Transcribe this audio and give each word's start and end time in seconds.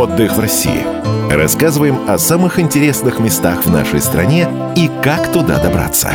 Отдых 0.00 0.32
в 0.32 0.40
России. 0.40 0.82
Рассказываем 1.30 2.08
о 2.08 2.16
самых 2.16 2.58
интересных 2.58 3.18
местах 3.18 3.66
в 3.66 3.70
нашей 3.70 4.00
стране 4.00 4.48
и 4.74 4.90
как 5.04 5.30
туда 5.30 5.62
добраться. 5.62 6.10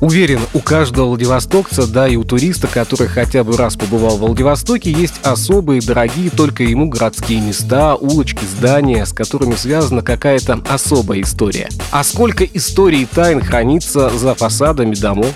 Уверен, 0.00 0.40
у 0.52 0.58
каждого 0.58 1.10
владивостокца, 1.10 1.86
да 1.86 2.08
и 2.08 2.16
у 2.16 2.24
туриста, 2.24 2.66
который 2.66 3.06
хотя 3.06 3.44
бы 3.44 3.56
раз 3.56 3.76
побывал 3.76 4.16
в 4.16 4.22
Владивостоке, 4.22 4.90
есть 4.90 5.14
особые, 5.22 5.80
дорогие 5.80 6.28
только 6.28 6.64
ему 6.64 6.88
городские 6.88 7.40
места, 7.40 7.94
улочки, 7.94 8.44
здания, 8.44 9.06
с 9.06 9.12
которыми 9.12 9.54
связана 9.54 10.02
какая-то 10.02 10.60
особая 10.68 11.20
история. 11.20 11.68
А 11.92 12.02
сколько 12.02 12.44
историй 12.44 13.02
и 13.02 13.06
тайн 13.06 13.40
хранится 13.40 14.10
за 14.10 14.34
фасадами 14.34 14.96
домов? 14.96 15.32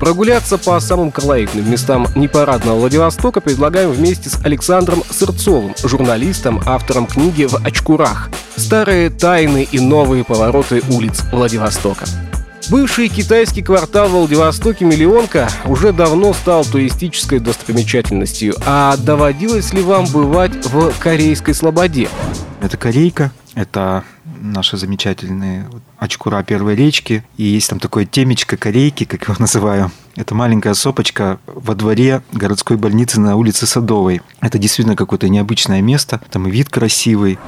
Прогуляться 0.00 0.56
по 0.56 0.80
самым 0.80 1.10
колоритным 1.12 1.70
местам 1.70 2.06
непарадного 2.14 2.78
Владивостока 2.80 3.42
предлагаем 3.42 3.90
вместе 3.90 4.30
с 4.30 4.42
Александром 4.42 5.02
Сырцовым, 5.10 5.74
журналистом, 5.84 6.62
автором 6.64 7.06
книги 7.06 7.44
«В 7.44 7.56
очкурах. 7.62 8.30
Старые 8.56 9.10
тайны 9.10 9.68
и 9.70 9.78
новые 9.78 10.24
повороты 10.24 10.82
улиц 10.88 11.20
Владивостока». 11.30 12.06
Бывший 12.70 13.08
китайский 13.08 13.60
квартал 13.60 14.08
в 14.08 14.12
Владивостоке 14.12 14.86
«Миллионка» 14.86 15.50
уже 15.66 15.92
давно 15.92 16.32
стал 16.32 16.64
туристической 16.64 17.38
достопримечательностью. 17.38 18.54
А 18.64 18.96
доводилось 18.96 19.74
ли 19.74 19.82
вам 19.82 20.06
бывать 20.06 20.52
в 20.64 20.92
Корейской 20.98 21.52
Слободе? 21.52 22.08
Это 22.62 22.78
Корейка, 22.78 23.32
это 23.54 24.04
наши 24.40 24.76
замечательные 24.76 25.66
очкура 25.98 26.42
первой 26.42 26.74
речки. 26.74 27.24
И 27.36 27.44
есть 27.44 27.70
там 27.70 27.78
такое 27.78 28.04
темечко 28.04 28.56
корейки, 28.56 29.04
как 29.04 29.24
его 29.24 29.34
называю. 29.38 29.90
Это 30.16 30.34
маленькая 30.34 30.74
сопочка 30.74 31.38
во 31.46 31.74
дворе 31.74 32.22
городской 32.32 32.76
больницы 32.76 33.20
на 33.20 33.36
улице 33.36 33.66
Садовой. 33.66 34.22
Это 34.40 34.58
действительно 34.58 34.96
какое-то 34.96 35.28
необычное 35.28 35.80
место. 35.82 36.20
Там 36.30 36.46
и 36.48 36.50
вид 36.50 36.68
красивый. 36.68 37.38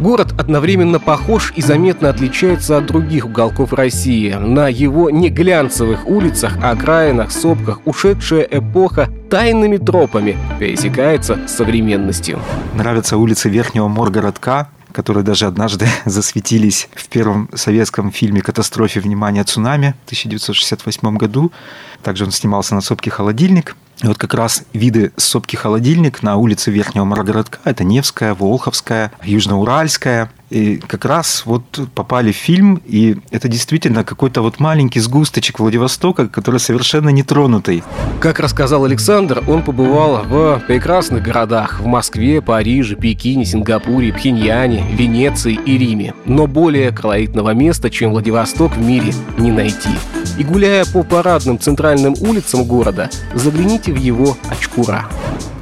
Город 0.00 0.32
одновременно 0.38 0.98
похож 0.98 1.52
и 1.56 1.62
заметно 1.62 2.08
отличается 2.08 2.78
от 2.78 2.86
других 2.86 3.26
уголков 3.26 3.72
России. 3.72 4.32
На 4.32 4.68
его 4.68 5.10
не 5.10 5.28
глянцевых 5.28 6.06
улицах, 6.06 6.56
окраинах, 6.62 7.30
сопках 7.30 7.80
ушедшая 7.84 8.42
эпоха 8.50 9.10
тайными 9.30 9.76
тропами 9.76 10.36
пересекается 10.58 11.38
с 11.46 11.52
современностью. 11.52 12.40
Нравятся 12.74 13.18
улицы 13.18 13.50
Верхнего 13.50 13.88
Моргородка, 13.88 14.68
которые 14.92 15.24
даже 15.24 15.46
однажды 15.46 15.86
засветились 16.04 16.88
в 16.94 17.08
первом 17.08 17.48
советском 17.54 18.12
фильме 18.12 18.40
«Катастрофе. 18.40 19.00
Внимание! 19.00 19.44
Цунами» 19.44 19.94
в 20.02 20.06
1968 20.06 21.16
году. 21.16 21.52
Также 22.02 22.24
он 22.24 22.30
снимался 22.30 22.74
на 22.74 22.80
сопке 22.80 23.10
«Холодильник». 23.10 23.76
И 24.02 24.06
вот 24.06 24.16
как 24.16 24.32
раз 24.34 24.64
виды 24.72 25.12
сопки 25.16 25.56
«Холодильник» 25.56 26.22
на 26.22 26.36
улице 26.36 26.70
Верхнего 26.70 27.04
Маргородка– 27.04 27.58
это 27.64 27.84
Невская, 27.84 28.34
Волховская, 28.34 29.12
Южноуральская, 29.22 30.30
и 30.50 30.76
как 30.76 31.04
раз 31.04 31.42
вот 31.46 31.62
попали 31.94 32.32
в 32.32 32.36
фильм, 32.36 32.82
и 32.84 33.16
это 33.30 33.48
действительно 33.48 34.04
какой-то 34.04 34.42
вот 34.42 34.60
маленький 34.60 35.00
сгусточек 35.00 35.60
Владивостока, 35.60 36.28
который 36.28 36.60
совершенно 36.60 37.10
нетронутый. 37.10 37.82
Как 38.20 38.40
рассказал 38.40 38.84
Александр, 38.84 39.42
он 39.48 39.62
побывал 39.62 40.24
в 40.24 40.62
прекрасных 40.66 41.22
городах– 41.22 41.80
в 41.80 41.86
Москве, 41.86 42.42
Париже, 42.42 42.96
Пекине, 42.96 43.44
Сингапуре, 43.44 44.12
Пхеньяне, 44.12 44.84
Венеции 44.92 45.58
и 45.64 45.78
Риме. 45.78 46.14
Но 46.26 46.46
более 46.46 46.92
колоритного 46.92 47.50
места, 47.50 47.90
чем 47.90 48.10
Владивосток, 48.10 48.76
в 48.76 48.80
мире 48.80 49.12
не 49.38 49.50
найти. 49.50 49.90
И 50.38 50.44
гуляя 50.44 50.84
по 50.84 51.02
парадным 51.02 51.58
центральным 51.58 52.14
улицам 52.20 52.64
города, 52.64 53.10
загляните 53.34 53.92
в 53.92 53.96
его 53.96 54.36
очкура. 54.48 55.06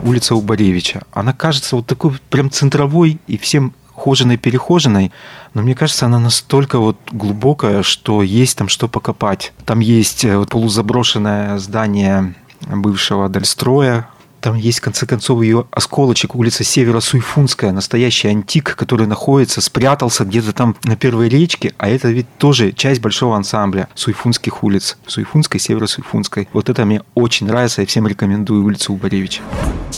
Улица 0.02 0.34
Убаревича. 0.34 1.02
Она 1.12 1.32
кажется 1.32 1.76
вот 1.76 1.86
такой 1.86 2.12
прям 2.30 2.50
центровой 2.50 3.18
и 3.26 3.36
всем 3.36 3.74
хоженой-перехоженной, 3.98 5.12
но 5.54 5.62
мне 5.62 5.74
кажется, 5.74 6.06
она 6.06 6.18
настолько 6.18 6.78
вот 6.78 6.96
глубокая, 7.10 7.82
что 7.82 8.22
есть 8.22 8.56
там 8.56 8.68
что 8.68 8.88
покопать. 8.88 9.52
Там 9.64 9.80
есть 9.80 10.24
э, 10.24 10.36
вот 10.36 10.50
полузаброшенное 10.50 11.58
здание 11.58 12.34
бывшего 12.60 13.28
Дальстроя, 13.28 14.08
там 14.40 14.54
есть, 14.54 14.78
в 14.78 14.82
конце 14.82 15.06
концов, 15.06 15.42
ее 15.42 15.66
осколочек, 15.70 16.34
улица 16.34 16.64
Северо-Суйфунская, 16.64 17.72
настоящий 17.72 18.28
антик, 18.28 18.76
который 18.76 19.06
находится, 19.06 19.60
спрятался 19.60 20.24
где-то 20.24 20.52
там 20.52 20.76
на 20.84 20.96
первой 20.96 21.28
речке, 21.28 21.74
а 21.78 21.88
это 21.88 22.08
ведь 22.08 22.26
тоже 22.38 22.72
часть 22.72 23.00
большого 23.00 23.36
ансамбля 23.36 23.88
Суйфунских 23.94 24.62
улиц, 24.62 24.96
Суйфунской, 25.06 25.60
Северо-Суйфунской. 25.60 26.48
Вот 26.52 26.68
это 26.68 26.84
мне 26.84 27.02
очень 27.14 27.46
нравится, 27.46 27.80
я 27.80 27.86
всем 27.86 28.06
рекомендую 28.06 28.64
улицу 28.64 28.92
Убаревича. 28.92 29.42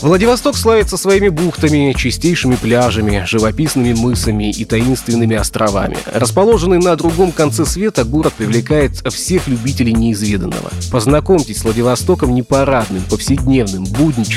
Владивосток 0.01 0.55
славится 0.55 0.97
своими 0.97 1.29
бухтами, 1.29 1.93
чистейшими 1.95 2.55
пляжами, 2.55 3.23
живописными 3.27 3.93
мысами 3.93 4.49
и 4.49 4.65
таинственными 4.65 5.35
островами. 5.35 5.97
Расположенный 6.11 6.79
на 6.79 6.95
другом 6.95 7.31
конце 7.31 7.65
света, 7.65 8.03
город 8.03 8.33
привлекает 8.33 8.95
всех 9.13 9.47
любителей 9.47 9.93
неизведанного. 9.93 10.71
Познакомьтесь 10.91 11.59
с 11.59 11.63
Владивостоком 11.63 12.33
непарадным, 12.33 13.03
повседневным, 13.09 13.83
будничным. 13.83 14.31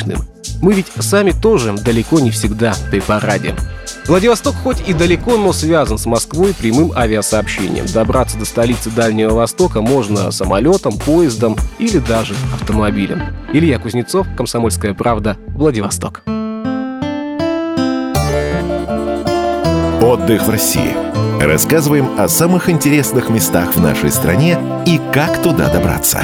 Мы 0.62 0.74
ведь 0.74 0.86
сами 0.98 1.32
тоже 1.32 1.74
далеко 1.74 2.20
не 2.20 2.30
всегда 2.30 2.74
при 2.90 3.00
параде. 3.00 3.54
Владивосток 4.06 4.54
хоть 4.54 4.86
и 4.86 4.92
далеко, 4.92 5.36
но 5.36 5.52
связан 5.52 5.98
с 5.98 6.06
Москвой 6.06 6.54
прямым 6.54 6.92
авиасообщением. 6.94 7.86
Добраться 7.92 8.38
до 8.38 8.44
столицы 8.44 8.90
Дальнего 8.90 9.34
Востока 9.34 9.80
можно 9.80 10.30
самолетом, 10.30 10.98
поездом 10.98 11.56
или 11.78 11.98
даже 11.98 12.34
автомобилем. 12.54 13.22
Илья 13.52 13.78
Кузнецов, 13.78 14.26
Комсомольская 14.36 14.94
правда, 14.94 15.36
Владивосток. 15.48 16.22
Отдых 20.02 20.42
в 20.42 20.50
России. 20.50 20.94
Рассказываем 21.42 22.18
о 22.18 22.28
самых 22.28 22.68
интересных 22.68 23.30
местах 23.30 23.74
в 23.74 23.80
нашей 23.80 24.10
стране 24.10 24.58
и 24.86 25.00
как 25.12 25.42
туда 25.42 25.70
добраться. 25.70 26.20